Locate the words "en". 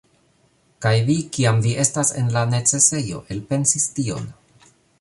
2.23-2.33